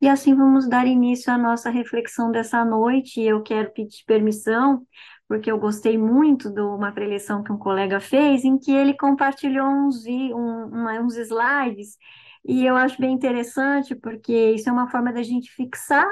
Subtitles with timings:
[0.00, 3.20] E assim vamos dar início à nossa reflexão dessa noite.
[3.20, 4.86] Eu quero pedir permissão,
[5.28, 9.66] porque eu gostei muito de uma preleção que um colega fez, em que ele compartilhou
[9.68, 11.96] uns, um, uns slides,
[12.44, 16.06] e eu acho bem interessante, porque isso é uma forma da gente fixar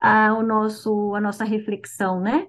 [0.00, 2.46] a, o nosso, a nossa reflexão, né?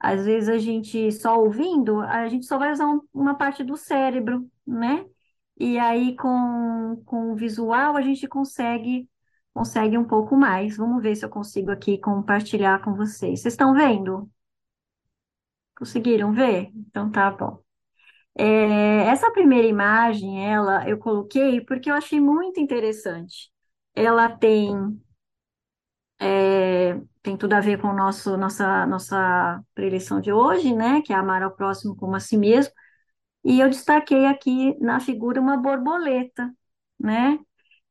[0.00, 3.76] Às vezes a gente só ouvindo, a gente só vai usar um, uma parte do
[3.76, 5.06] cérebro, né?
[5.58, 9.08] E aí com, com o visual a gente consegue
[9.56, 10.76] consegue um pouco mais.
[10.76, 13.40] Vamos ver se eu consigo aqui compartilhar com vocês.
[13.40, 14.30] Vocês estão vendo?
[15.78, 16.70] Conseguiram ver?
[16.74, 17.58] Então tá bom.
[18.36, 23.50] É, essa primeira imagem, ela eu coloquei porque eu achei muito interessante.
[23.94, 24.74] Ela tem
[26.20, 31.02] é, tem tudo a ver com nosso nossa nossa preleção de hoje, né?
[31.02, 32.72] Que é amar ao próximo como a si mesmo.
[33.44, 36.52] E eu destaquei aqui na figura uma borboleta,
[37.00, 37.38] né?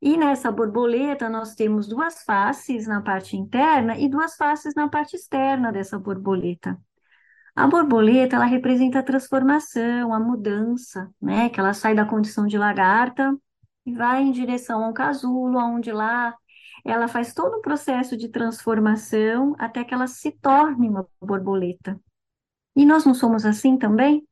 [0.02, 5.16] E nessa borboleta nós temos duas faces na parte interna e duas faces na parte
[5.16, 6.80] externa dessa borboleta.
[7.56, 11.50] A borboleta, ela representa a transformação, a mudança, né?
[11.50, 13.36] Que ela sai da condição de lagarta
[13.86, 16.36] e vai em direção ao casulo, onde lá
[16.84, 22.00] ela faz todo um processo de transformação até que ela se torne uma borboleta.
[22.76, 24.28] E nós não somos assim também?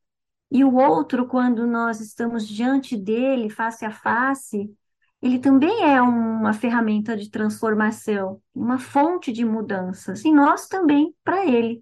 [0.52, 4.70] E o outro, quando nós estamos diante dele, face a face,
[5.24, 11.46] ele também é uma ferramenta de transformação, uma fonte de mudanças, e nós também para
[11.46, 11.82] ele.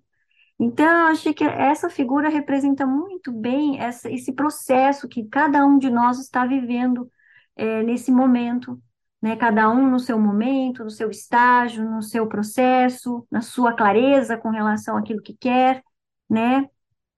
[0.59, 5.79] Então, eu acho que essa figura representa muito bem essa, esse processo que cada um
[5.79, 7.09] de nós está vivendo
[7.55, 8.79] é, nesse momento,
[9.19, 9.35] né?
[9.35, 14.49] Cada um no seu momento, no seu estágio, no seu processo, na sua clareza com
[14.49, 15.83] relação àquilo que quer,
[16.29, 16.69] né?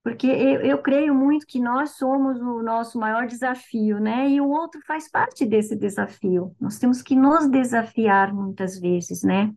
[0.04, 4.30] Porque eu, eu creio muito que nós somos o nosso maior desafio, né?
[4.30, 6.54] E o outro faz parte desse desafio.
[6.60, 9.54] Nós temos que nos desafiar muitas vezes, né?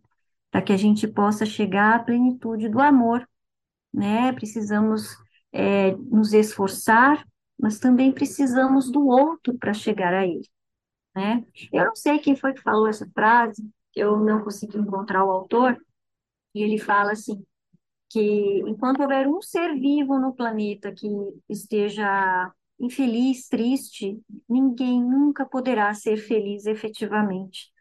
[0.49, 3.27] Para que a gente possa chegar à plenitude do amor,
[3.93, 4.31] né?
[4.31, 5.17] Precisamos
[5.51, 7.25] é, nos esforçar,
[7.59, 10.47] mas também precisamos do outro para chegar a ele,
[11.15, 11.43] né?
[11.73, 15.77] Eu não sei quem foi que falou essa frase, eu não consegui encontrar o autor,
[16.55, 17.43] e ele fala assim:
[18.09, 21.07] que enquanto houver um ser vivo no planeta que
[21.49, 27.71] esteja infeliz, triste, ninguém nunca poderá ser feliz efetivamente.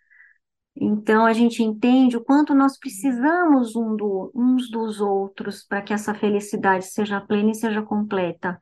[0.75, 5.93] Então a gente entende o quanto nós precisamos um do, uns dos outros para que
[5.93, 8.59] essa felicidade seja plena e seja completa.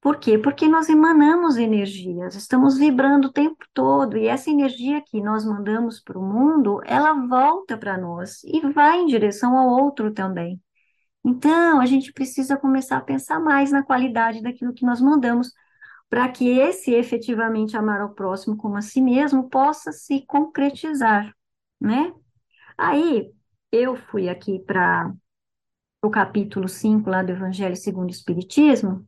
[0.00, 0.38] Por quê?
[0.38, 6.00] Porque nós emanamos energias, estamos vibrando o tempo todo, e essa energia que nós mandamos
[6.00, 10.60] para o mundo, ela volta para nós e vai em direção ao outro também.
[11.28, 15.52] Então, a gente precisa começar a pensar mais na qualidade daquilo que nós mandamos,
[16.08, 21.30] para que esse efetivamente amar ao próximo como a si mesmo possa se concretizar,
[21.78, 22.14] né?
[22.78, 23.30] Aí,
[23.70, 25.12] eu fui aqui para
[26.00, 29.06] o capítulo 5 lá do Evangelho segundo o Espiritismo,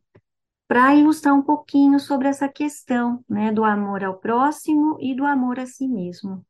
[0.69, 5.59] para ilustrar um pouquinho sobre essa questão, né, do amor ao próximo e do amor
[5.59, 6.45] a si mesmo.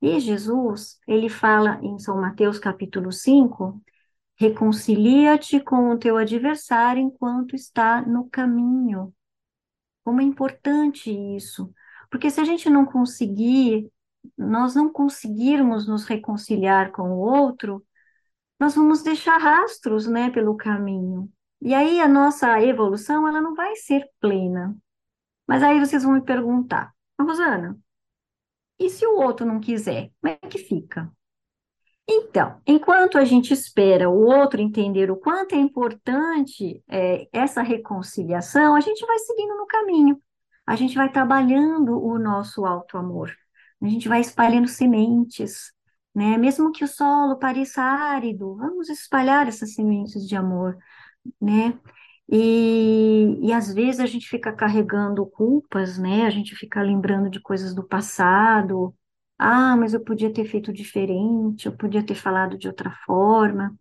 [0.00, 3.82] E Jesus, ele fala em São Mateus capítulo 5,
[4.36, 9.14] Reconcilia-te com o teu adversário enquanto está no caminho.
[10.04, 11.72] Como é importante isso,
[12.10, 13.90] porque se a gente não conseguir,
[14.36, 17.84] nós não conseguirmos nos reconciliar com o outro,
[18.58, 21.30] nós vamos deixar rastros, né, pelo caminho.
[21.60, 24.76] E aí a nossa evolução, ela não vai ser plena.
[25.46, 27.78] Mas aí vocês vão me perguntar, Rosana,
[28.78, 31.10] e se o outro não quiser, como é que fica?
[32.08, 38.76] Então, enquanto a gente espera o outro entender o quanto é importante é, essa reconciliação,
[38.76, 40.20] a gente vai seguindo no caminho,
[40.66, 43.32] a gente vai trabalhando o nosso auto-amor,
[43.82, 45.72] a gente vai espalhando sementes,
[46.14, 46.38] né?
[46.38, 50.76] Mesmo que o solo pareça árido, vamos espalhar essas sementes de amor,
[51.40, 51.78] né?
[52.28, 56.26] E, e às vezes a gente fica carregando culpas, né?
[56.26, 58.94] A gente fica lembrando de coisas do passado,
[59.38, 63.76] ah, mas eu podia ter feito diferente, eu podia ter falado de outra forma,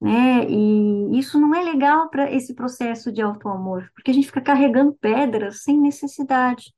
[0.00, 0.44] né?
[0.48, 4.94] E isso não é legal para esse processo de auto-amor, porque a gente fica carregando
[4.94, 6.74] pedras sem necessidade.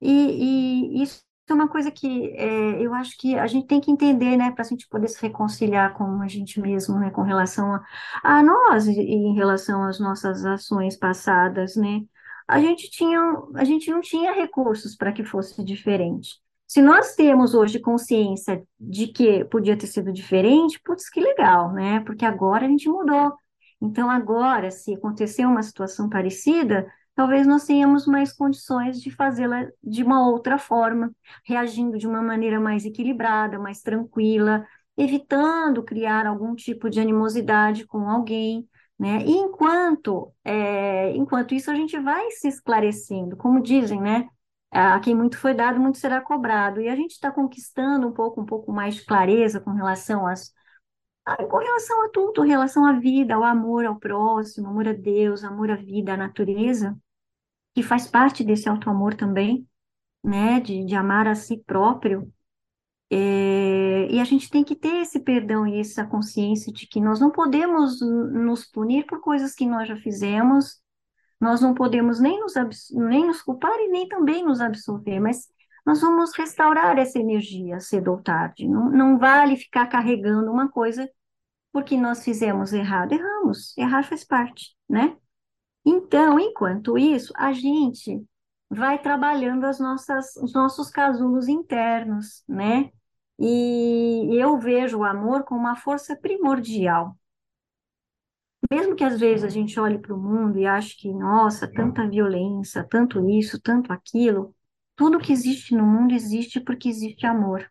[0.00, 3.90] E, e isso é uma coisa que é, eu acho que a gente tem que
[3.90, 7.74] entender, né, para a gente poder se reconciliar com a gente mesmo, né, com relação
[7.74, 7.84] a,
[8.22, 12.02] a nós e em relação às nossas ações passadas, né?
[12.48, 13.20] A gente tinha,
[13.56, 16.40] a gente não tinha recursos para que fosse diferente.
[16.66, 22.00] Se nós temos hoje consciência de que podia ter sido diferente, putz, que legal, né?
[22.00, 23.32] Porque agora a gente mudou.
[23.80, 30.02] Então, agora, se acontecer uma situação parecida, talvez nós tenhamos mais condições de fazê-la de
[30.02, 31.12] uma outra forma,
[31.44, 34.66] reagindo de uma maneira mais equilibrada, mais tranquila,
[34.96, 38.66] evitando criar algum tipo de animosidade com alguém,
[38.98, 39.22] né?
[39.24, 44.28] E enquanto, é, enquanto isso, a gente vai se esclarecendo, como dizem, né?
[44.70, 46.80] A quem muito foi dado, muito será cobrado.
[46.80, 50.54] E a gente está conquistando um pouco, um pouco mais de clareza com relação às
[51.50, 55.42] com relação a tudo, em relação à vida, ao amor ao próximo, amor a Deus,
[55.42, 56.96] amor à vida, à natureza,
[57.74, 59.66] que faz parte desse auto-amor também,
[60.22, 62.32] né, de, de amar a si próprio.
[63.10, 67.18] É, e a gente tem que ter esse perdão e essa consciência de que nós
[67.20, 70.80] não podemos nos punir por coisas que nós já fizemos,
[71.40, 72.54] nós não podemos nem nos,
[72.92, 75.48] nem nos culpar e nem também nos absolver, mas
[75.84, 78.66] nós vamos restaurar essa energia cedo ou tarde.
[78.66, 81.08] Não, não vale ficar carregando uma coisa
[81.72, 83.12] porque nós fizemos errado.
[83.12, 85.16] Erramos, errar faz parte, né?
[85.84, 88.24] Então, enquanto isso, a gente
[88.68, 92.90] vai trabalhando as nossas, os nossos casulos internos, né?
[93.38, 97.16] E eu vejo o amor como uma força primordial.
[98.70, 102.08] Mesmo que às vezes a gente olhe para o mundo e ache que, nossa, tanta
[102.08, 104.54] violência, tanto isso, tanto aquilo,
[104.96, 107.70] tudo que existe no mundo existe porque existe amor.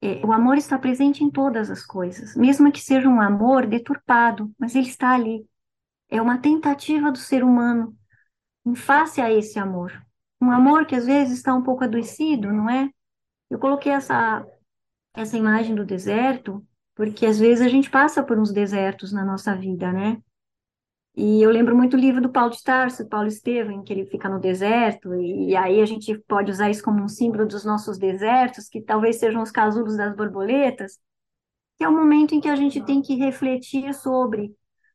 [0.00, 4.52] É, o amor está presente em todas as coisas, mesmo que seja um amor deturpado,
[4.58, 5.46] mas ele está ali.
[6.08, 7.96] É uma tentativa do ser humano
[8.64, 9.92] em face a esse amor.
[10.40, 12.90] Um amor que às vezes está um pouco adoecido, não é?
[13.50, 14.46] Eu coloquei essa,
[15.14, 16.64] essa imagem do deserto,
[16.94, 20.18] porque às vezes a gente passa por uns desertos na nossa vida, né?
[21.16, 24.28] E eu lembro muito o livro do Paulo de Tarso, Paulo Estevam, que ele fica
[24.28, 28.68] no deserto, e aí a gente pode usar isso como um símbolo dos nossos desertos,
[28.68, 30.98] que talvez sejam os casulos das borboletas,
[31.78, 34.52] que é o momento em que a gente tem que refletir sobre,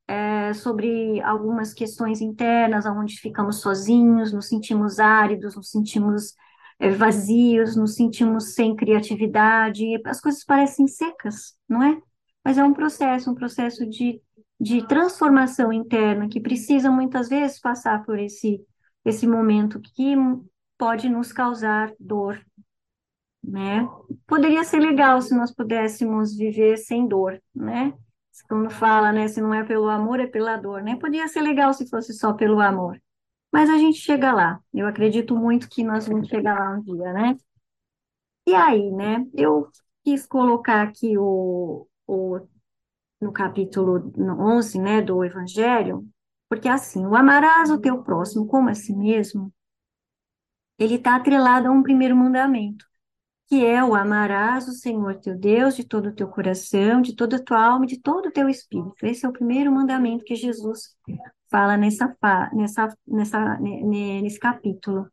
[0.08, 6.36] é, sobre algumas questões internas, onde ficamos sozinhos, nos sentimos áridos, nos sentimos
[6.96, 12.02] vazios, nos sentimos sem criatividade, as coisas parecem secas, não é?
[12.44, 14.22] Mas é um processo, um processo de
[14.60, 18.62] de transformação interna que precisa muitas vezes passar por esse
[19.06, 20.14] esse momento que
[20.78, 22.40] pode nos causar dor,
[23.42, 23.88] né?
[24.28, 27.94] Poderia ser legal se nós pudéssemos viver sem dor, né?
[28.48, 30.98] Quando fala, né, se não é pelo amor, é pela dor, né?
[30.98, 33.02] Poderia ser legal se fosse só pelo amor.
[33.52, 34.60] Mas a gente chega lá.
[34.74, 37.38] Eu acredito muito que nós vamos chegar lá um dia, né?
[38.48, 39.26] E aí, né?
[39.34, 39.70] Eu
[40.04, 42.40] quis colocar aqui o, o
[43.22, 46.08] no capítulo 11, né, do Evangelho,
[46.48, 49.54] porque assim, o amarás o teu próximo como a si mesmo,
[50.78, 52.86] ele está atrelado a um primeiro mandamento,
[53.48, 57.36] que é o amarás o Senhor teu Deus de todo o teu coração, de toda
[57.36, 59.06] a tua alma de todo o teu espírito.
[59.06, 60.96] Esse é o primeiro mandamento que Jesus
[61.50, 62.16] fala nessa,
[62.54, 65.08] nessa, nessa, nesse capítulo.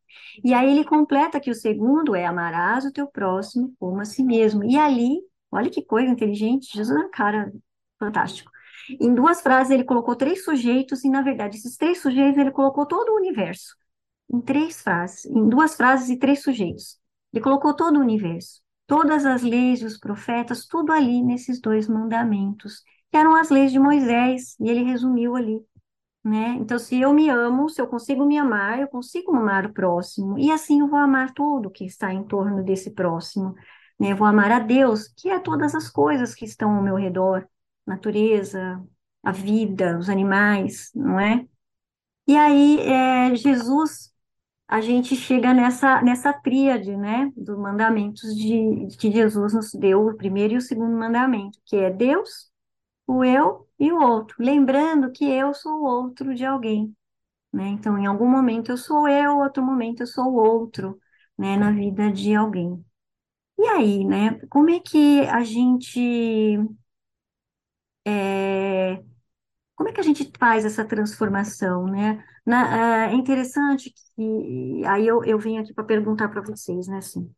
[0.44, 4.23] E aí ele completa que o segundo é amarás o teu próximo como a si
[4.23, 4.65] mesmo.
[4.65, 5.19] E ali,
[5.50, 7.53] olha que coisa inteligente, Jesus na cara
[7.99, 8.50] fantástico.
[9.00, 12.87] Em duas frases ele colocou três sujeitos e, na verdade, esses três sujeitos ele colocou
[12.87, 13.75] todo o universo.
[14.33, 16.99] Em três frases, em duas frases e três sujeitos.
[17.33, 22.83] Ele colocou todo o universo, todas as leis os profetas, tudo ali nesses dois mandamentos,
[23.11, 25.61] que eram as leis de Moisés, e ele resumiu ali.
[26.26, 26.56] Né?
[26.58, 30.37] Então, se eu me amo, se eu consigo me amar, eu consigo amar o próximo,
[30.37, 33.55] e assim eu vou amar tudo que está em torno desse próximo.
[33.96, 34.11] Né?
[34.11, 37.47] Eu vou amar a Deus, que é todas as coisas que estão ao meu redor,
[37.87, 38.85] natureza,
[39.23, 41.47] a vida, os animais, não é?
[42.26, 44.12] E aí, é, Jesus,
[44.66, 50.16] a gente chega nessa, nessa tríade, né, dos mandamentos de, que Jesus nos deu, o
[50.16, 52.50] primeiro e o segundo mandamento, que é Deus,
[53.06, 56.95] o eu e o outro, lembrando que eu sou o outro de alguém,
[57.52, 57.68] né?
[57.68, 61.00] Então, em algum momento eu sou eu, outro momento eu sou o outro,
[61.38, 62.85] né, na vida de alguém.
[63.59, 66.00] E aí, né, como é que a gente
[68.06, 69.02] é,
[69.76, 72.25] como é que a gente faz essa transformação, né?
[72.47, 76.99] Na, é interessante que aí eu, eu venho aqui para perguntar para vocês, né?
[76.99, 77.33] Assim,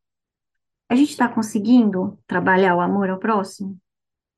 [0.89, 3.79] a gente está conseguindo trabalhar o amor ao próximo?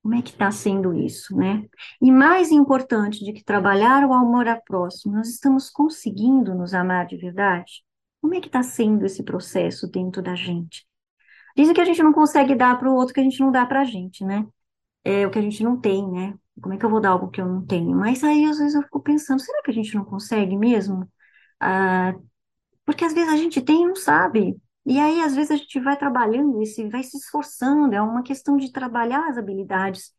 [0.01, 1.67] Como é que está sendo isso, né?
[2.01, 7.05] E mais importante de que trabalhar o amor ao próximo, nós estamos conseguindo nos amar
[7.05, 7.83] de verdade?
[8.19, 10.85] Como é que está sendo esse processo dentro da gente?
[11.55, 13.65] Dizem que a gente não consegue dar para o outro que a gente não dá
[13.65, 14.47] para a gente, né?
[15.03, 16.37] é o que a gente não tem, né?
[16.61, 17.95] Como é que eu vou dar algo que eu não tenho?
[17.95, 21.09] Mas aí, às vezes, eu fico pensando, será que a gente não consegue mesmo?
[21.59, 22.13] Ah,
[22.85, 24.57] porque às vezes a gente tem e não sabe.
[24.85, 28.57] E aí, às vezes, a gente vai trabalhando se, vai se esforçando, é uma questão
[28.57, 30.11] de trabalhar as habilidades,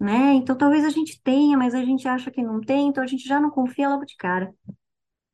[0.00, 0.34] né?
[0.34, 3.28] Então, talvez a gente tenha, mas a gente acha que não tem, então a gente
[3.28, 4.54] já não confia logo de cara,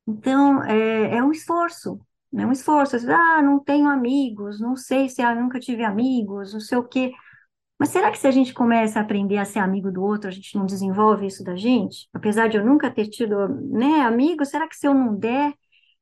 [0.07, 1.99] Então, é, é um esforço,
[2.35, 2.95] é um esforço.
[3.11, 7.11] Ah, não tenho amigos, não sei se eu nunca tive amigos, não sei o quê.
[7.79, 10.31] Mas será que se a gente começa a aprender a ser amigo do outro, a
[10.31, 12.09] gente não desenvolve isso da gente?
[12.13, 15.53] Apesar de eu nunca ter tido, né, amigos, será que se eu não der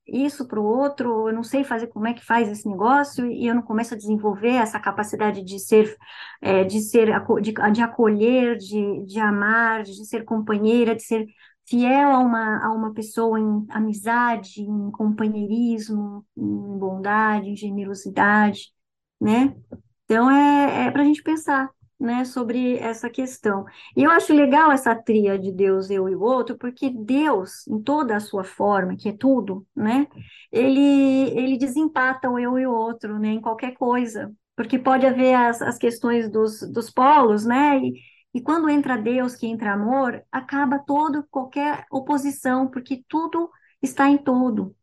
[0.08, 3.48] isso para o outro, eu não sei fazer como é que faz esse negócio e
[3.48, 5.96] eu não começo a desenvolver essa capacidade de ser,
[6.42, 7.10] é, de ser,
[7.42, 11.26] de, de acolher, de, de amar, de ser companheira, de ser
[11.68, 18.72] fiel a uma, a uma pessoa em amizade, em companheirismo, em bondade, em generosidade,
[19.20, 19.56] né?
[20.06, 23.66] Então é, é para a gente pensar né, sobre essa questão.
[23.96, 27.82] E eu acho legal essa tria de Deus, eu e o outro, porque Deus, em
[27.82, 30.08] toda a sua forma, que é tudo, né,
[30.51, 35.34] ele, ele desempata o eu e o outro, né, em qualquer coisa, porque pode haver
[35.36, 37.94] as, as questões dos, dos polos, né, e,
[38.34, 43.50] e quando entra Deus, que entra amor, acaba todo, qualquer oposição, porque tudo
[43.82, 44.75] está em todo,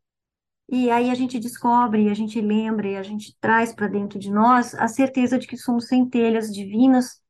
[0.68, 4.30] e aí a gente descobre, a gente lembra e a gente traz para dentro de
[4.30, 7.21] nós a certeza de que somos centelhas divinas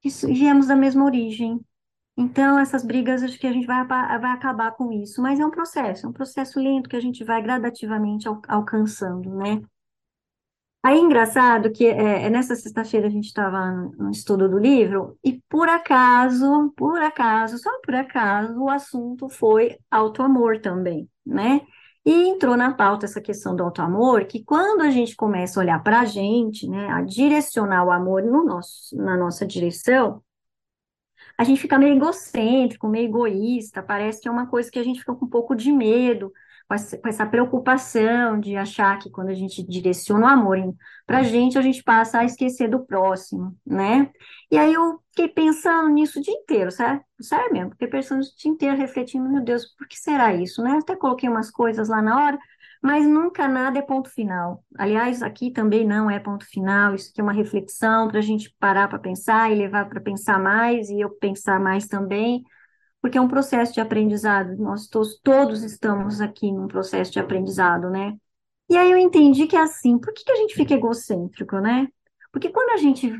[0.00, 1.60] que viemos da mesma origem.
[2.16, 5.22] Então, essas brigas, acho que a gente vai, vai acabar com isso.
[5.22, 9.34] Mas é um processo, é um processo lento que a gente vai gradativamente al alcançando,
[9.36, 9.62] né?
[10.82, 15.40] Aí, engraçado que é, é nessa sexta-feira a gente estava no estudo do livro e,
[15.48, 21.60] por acaso, por acaso, só por acaso, o assunto foi auto-amor também, né?
[22.10, 25.80] E entrou na pauta essa questão do auto-amor, que quando a gente começa a olhar
[25.80, 30.20] para a gente, né, a direcionar o amor no nosso, na nossa direção,
[31.38, 34.98] a gente fica meio egocêntrico, meio egoísta, parece que é uma coisa que a gente
[34.98, 36.32] fica com um pouco de medo,
[36.70, 40.56] com essa, preocupação de achar que quando a gente direciona o amor
[41.04, 44.08] para a gente, a gente passa a esquecer do próximo, né?
[44.48, 47.02] E aí eu fiquei pensando nisso o dia inteiro, sabe?
[47.20, 50.78] Sério mesmo, fiquei pensando o dia inteiro, refletindo, meu Deus, por que será isso, né?
[50.80, 52.38] Até coloquei umas coisas lá na hora,
[52.80, 54.64] mas nunca nada é ponto final.
[54.78, 58.54] Aliás, aqui também não é ponto final, isso aqui é uma reflexão para a gente
[58.60, 62.44] parar para pensar e levar para pensar mais, e eu pensar mais também,
[63.00, 68.16] porque é um processo de aprendizado, nós todos, estamos aqui num processo de aprendizado, né?
[68.68, 71.88] E aí eu entendi que é assim, por que, que a gente fica egocêntrico, né?
[72.32, 73.12] Porque quando a gente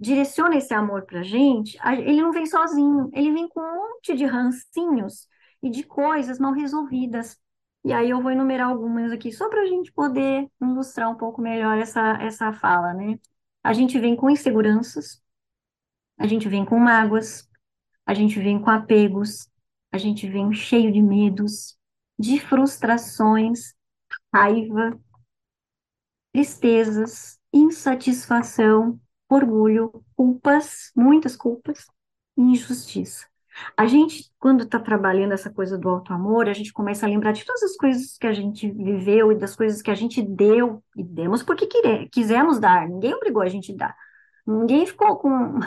[0.00, 4.24] direciona esse amor pra gente, ele não vem sozinho, ele vem com um monte de
[4.24, 5.28] rancinhos
[5.62, 7.38] e de coisas mal resolvidas.
[7.84, 11.40] E aí eu vou enumerar algumas aqui, só para a gente poder ilustrar um pouco
[11.40, 13.18] melhor essa, essa fala, né?
[13.62, 15.22] A gente vem com inseguranças,
[16.18, 17.47] a gente vem com mágoas,
[18.08, 19.46] a gente vem com apegos,
[19.92, 21.76] a gente vem cheio de medos,
[22.18, 23.74] de frustrações,
[24.34, 24.98] raiva,
[26.32, 28.98] tristezas, insatisfação,
[29.28, 31.84] orgulho, culpas, muitas culpas
[32.34, 33.26] injustiça.
[33.76, 37.44] A gente, quando está trabalhando essa coisa do auto-amor, a gente começa a lembrar de
[37.44, 41.02] todas as coisas que a gente viveu e das coisas que a gente deu, e
[41.02, 41.68] demos porque
[42.10, 43.96] quisemos dar, ninguém obrigou a gente a dar.
[44.46, 45.58] Ninguém ficou com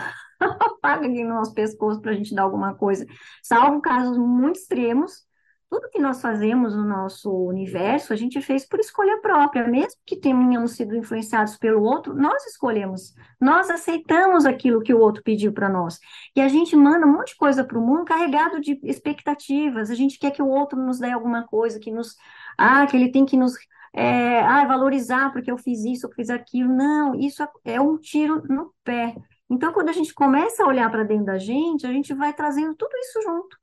[0.82, 3.06] paga aqui no nosso pescoço para a gente dar alguma coisa,
[3.42, 5.30] salvo casos muito extremos.
[5.70, 10.18] Tudo que nós fazemos no nosso universo, a gente fez por escolha própria, mesmo que
[10.18, 15.70] tenhamos sido influenciados pelo outro, nós escolhemos, nós aceitamos aquilo que o outro pediu para
[15.70, 15.98] nós.
[16.36, 19.96] E a gente manda um monte de coisa para o mundo carregado de expectativas, a
[19.96, 22.18] gente quer que o outro nos dê alguma coisa, que nos.
[22.58, 23.54] Ah, que ele tem que nos
[23.94, 26.74] é, ah, valorizar porque eu fiz isso, eu fiz aquilo.
[26.74, 29.16] Não, isso é um tiro no pé.
[29.52, 32.74] Então, quando a gente começa a olhar para dentro da gente, a gente vai trazendo
[32.74, 33.58] tudo isso junto.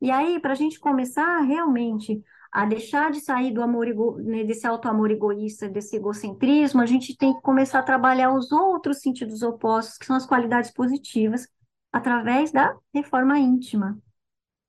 [0.00, 2.22] E aí, para a gente começar realmente
[2.52, 3.88] a deixar de sair do amor,
[4.22, 9.00] né, desse auto-amor egoísta, desse egocentrismo, a gente tem que começar a trabalhar os outros
[9.00, 11.48] sentidos opostos, que são as qualidades positivas,
[11.90, 13.98] através da reforma íntima,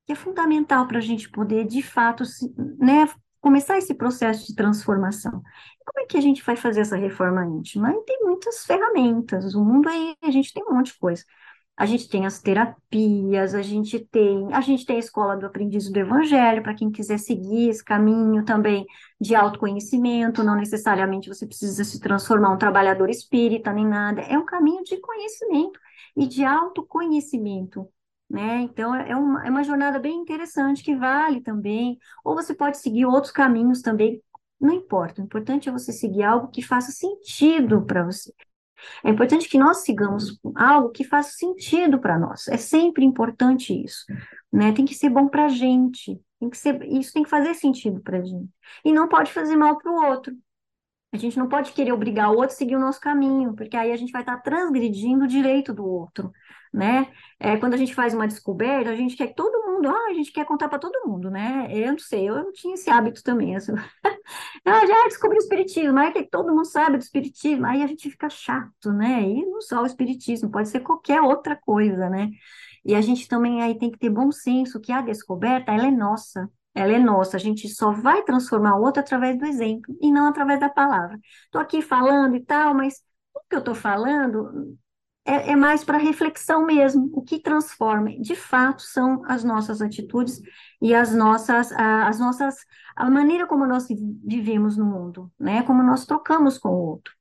[0.07, 2.23] que é fundamental para a gente poder, de fato,
[2.79, 3.07] né,
[3.43, 5.43] começar esse processo de transformação.
[5.85, 7.91] Como é que a gente vai fazer essa reforma íntima?
[7.91, 11.25] E tem muitas ferramentas, o mundo aí, a gente tem um monte de coisa.
[11.75, 15.91] A gente tem as terapias, a gente tem, a gente tem a escola do aprendiz
[15.91, 18.85] do evangelho, para quem quiser seguir esse caminho também
[19.19, 24.45] de autoconhecimento, não necessariamente você precisa se transformar um trabalhador espírita nem nada, é um
[24.45, 25.79] caminho de conhecimento
[26.15, 27.89] e de autoconhecimento
[28.29, 28.61] né?
[28.61, 31.97] Então é uma, é uma jornada bem interessante que vale também.
[32.23, 34.21] Ou você pode seguir outros caminhos também,
[34.59, 35.21] não importa.
[35.21, 38.33] O importante é você seguir algo que faça sentido para você.
[39.03, 42.47] É importante que nós sigamos algo que faça sentido para nós.
[42.47, 44.05] É sempre importante isso,
[44.51, 44.73] né?
[44.73, 46.19] Tem que ser bom para a gente.
[46.39, 48.49] Tem que ser, isso tem que fazer sentido para a gente.
[48.83, 50.35] E não pode fazer mal para o outro.
[51.13, 53.91] A gente não pode querer obrigar o outro a seguir o nosso caminho, porque aí
[53.91, 56.31] a gente vai estar transgredindo o direito do outro,
[56.73, 57.07] né?
[57.39, 60.13] É, quando a gente faz uma descoberta, a gente quer que todo mundo, ah, a
[60.15, 61.67] gente quer contar para todo mundo, né?
[61.69, 63.55] Eu não sei, eu não tinha esse hábito também.
[63.55, 63.73] Assim.
[64.65, 68.09] ah, já descobri o espiritismo, aí que todo mundo sabe do espiritismo, aí a gente
[68.09, 69.21] fica chato, né?
[69.21, 72.31] E não só o espiritismo, pode ser qualquer outra coisa, né?
[72.83, 75.91] E a gente também aí tem que ter bom senso que a descoberta, ela é
[75.91, 80.11] nossa, ela é nossa, a gente só vai transformar o outro através do exemplo e
[80.11, 81.19] não através da palavra.
[81.45, 82.95] Estou aqui falando e tal, mas
[83.33, 84.77] o que eu estou falando
[85.25, 87.09] é, é mais para reflexão mesmo.
[87.13, 90.41] O que transforma, de fato, são as nossas atitudes
[90.81, 92.55] e as nossas, as nossas,
[92.95, 95.63] a maneira como nós vivemos no mundo, né?
[95.63, 97.13] Como nós trocamos com o outro.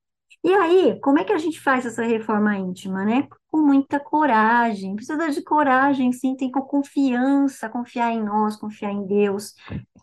[0.45, 3.29] E aí, como é que a gente faz essa reforma íntima, né?
[3.49, 9.07] Com muita coragem, precisa de coragem, sim, tem com confiança, confiar em nós, confiar em
[9.07, 9.55] Deus.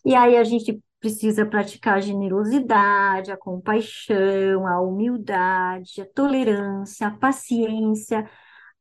[0.04, 7.10] E aí a gente precisa praticar a generosidade, a compaixão, a humildade, a tolerância, a
[7.10, 8.28] paciência,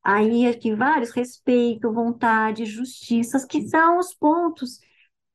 [0.03, 4.79] aí aqui vários respeito, vontade, justiças, que são os pontos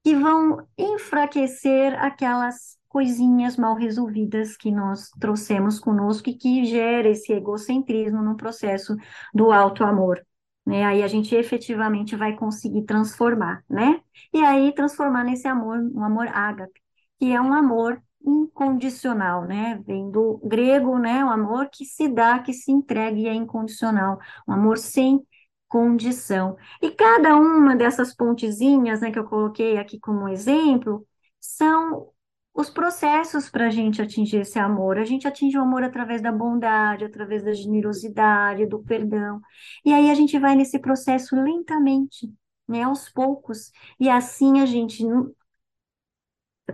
[0.02, 7.32] que vão enfraquecer aquelas coisinhas mal resolvidas que nós trouxemos conosco e que gera esse
[7.32, 8.94] egocentrismo no processo
[9.34, 10.24] do alto amor.
[10.64, 10.84] Né?
[10.84, 14.00] Aí a gente efetivamente vai conseguir transformar, né?
[14.32, 16.80] E aí transformar nesse amor, um amor ágape,
[17.18, 19.82] que é um amor incondicional, né?
[19.84, 21.24] Vem do grego, né?
[21.24, 25.20] O amor que se dá, que se entrega e é incondicional, um amor sem
[25.68, 26.56] condição.
[26.80, 31.04] E cada uma dessas pontezinhas, né, que eu coloquei aqui como exemplo,
[31.40, 32.13] são
[32.54, 34.96] os processos para a gente atingir esse amor.
[34.96, 39.40] A gente atinge o amor através da bondade, através da generosidade, do perdão.
[39.84, 42.32] E aí a gente vai nesse processo lentamente,
[42.68, 43.72] né, aos poucos.
[43.98, 45.04] E assim a gente,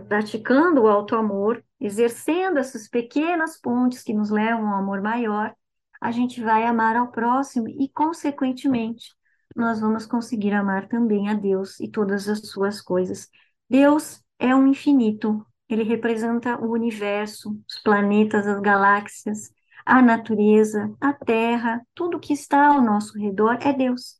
[0.07, 5.55] praticando o alto amor, exercendo essas pequenas pontes que nos levam ao amor maior,
[5.99, 9.13] a gente vai amar ao próximo e, consequentemente,
[9.55, 13.29] nós vamos conseguir amar também a Deus e todas as suas coisas.
[13.69, 19.51] Deus é um infinito, ele representa o universo, os planetas, as galáxias,
[19.85, 24.19] a natureza, a terra, tudo que está ao nosso redor é Deus.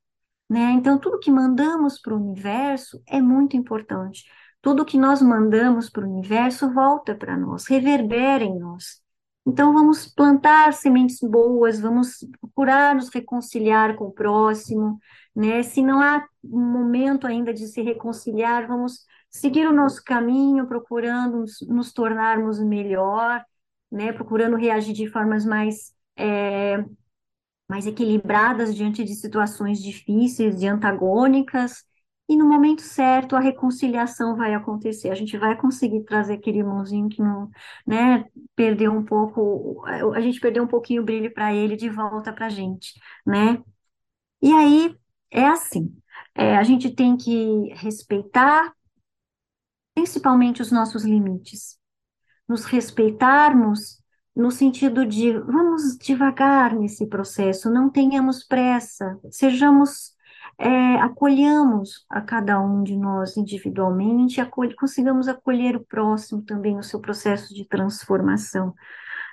[0.50, 0.72] Né?
[0.72, 4.26] Então, tudo que mandamos para o universo é muito importante.
[4.62, 9.02] Tudo que nós mandamos para o universo volta para nós, reverbera em nós.
[9.46, 15.00] Então, vamos plantar sementes boas, vamos procurar nos reconciliar com o próximo,
[15.36, 15.64] né?
[15.64, 21.94] Se não há momento ainda de se reconciliar, vamos seguir o nosso caminho, procurando nos,
[21.94, 23.44] tornarmos melhor,
[23.92, 24.12] né?
[24.14, 26.84] Procurando reagir de formas mais, é,
[27.70, 31.86] mais equilibradas diante de situações difíceis, de antagônicas,
[32.30, 35.10] e no momento certo a reconciliação vai acontecer.
[35.10, 37.50] A gente vai conseguir trazer aquele irmãozinho que não,
[37.86, 42.32] né, perdeu um pouco, a gente perdeu um pouquinho o brilho para ele de volta
[42.34, 42.94] para a gente,
[43.26, 43.62] né?
[44.42, 44.96] E aí
[45.32, 45.96] é assim,
[46.36, 48.74] é, a gente tem que respeitar
[49.94, 51.78] principalmente os nossos limites.
[52.48, 54.02] Nos respeitarmos
[54.36, 60.14] no sentido de vamos devagar nesse processo, não tenhamos pressa, sejamos,
[60.58, 66.84] é, acolhamos a cada um de nós individualmente, acolhe, consigamos acolher o próximo também no
[66.84, 68.74] seu processo de transformação,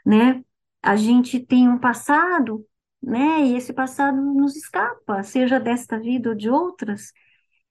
[0.05, 0.43] né?
[0.83, 2.65] A gente tem um passado,
[3.03, 3.43] né?
[3.47, 7.13] E esse passado nos escapa, seja desta vida ou de outras,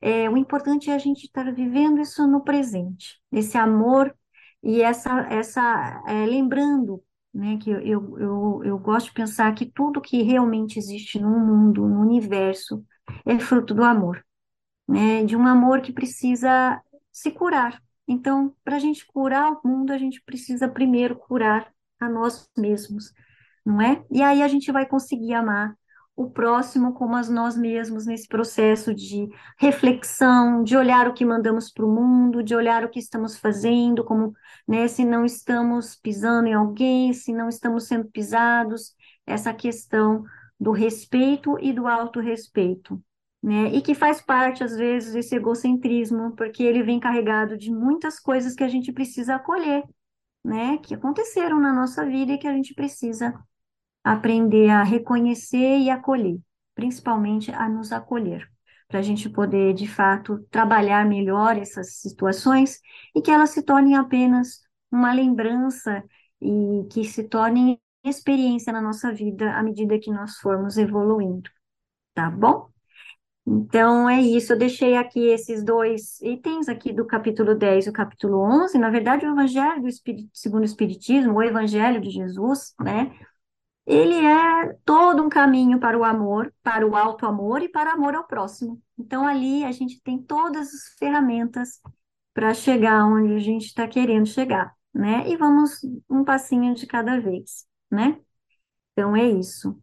[0.02, 4.16] é, o importante é a gente estar vivendo isso no presente, esse amor
[4.64, 10.02] e essa, essa é, lembrando, né, que eu, eu, eu gosto de pensar que tudo
[10.02, 12.84] que realmente existe no mundo, no universo,
[13.26, 14.24] é fruto do amor,
[14.88, 16.82] né, de um amor que precisa
[17.12, 17.82] se curar.
[18.08, 23.12] Então, para a gente curar o mundo, a gente precisa primeiro curar a nós mesmos,
[23.66, 24.04] não é?
[24.10, 25.76] E aí a gente vai conseguir amar
[26.18, 31.72] o próximo como a nós mesmos nesse processo de reflexão, de olhar o que mandamos
[31.72, 34.34] para o mundo, de olhar o que estamos fazendo, como
[34.68, 38.96] né, se não estamos pisando em alguém, se não estamos sendo pisados,
[39.28, 40.24] essa questão
[40.60, 43.00] do respeito e do autorrespeito.
[43.44, 43.68] Né?
[43.76, 48.56] E que faz parte, às vezes, desse egocentrismo, porque ele vem carregado de muitas coisas
[48.56, 49.84] que a gente precisa acolher,
[50.44, 50.80] né?
[50.80, 53.40] Que aconteceram na nossa vida e que a gente precisa
[54.12, 56.40] aprender a reconhecer e acolher,
[56.76, 58.48] principalmente a nos acolher,
[58.88, 62.80] para a gente poder, de fato, trabalhar melhor essas situações
[63.16, 66.04] e que elas se tornem apenas uma lembrança
[66.42, 71.50] e que se tornem experiência na nossa vida à medida que nós formos evoluindo,
[72.14, 72.70] tá bom?
[73.46, 74.54] Então, é isso.
[74.54, 78.78] Eu deixei aqui esses dois itens aqui do capítulo 10 e o capítulo 11.
[78.78, 83.18] Na verdade, o Evangelho do Espírito, segundo o Espiritismo, o Evangelho de Jesus, né?
[83.88, 87.94] Ele é todo um caminho para o amor, para o alto amor e para o
[87.96, 88.82] amor ao próximo.
[89.00, 91.82] Então, ali a gente tem todas as ferramentas
[92.34, 95.28] para chegar onde a gente está querendo chegar, né?
[95.30, 98.20] E vamos um passinho de cada vez, né?
[98.94, 99.76] Então, é isso.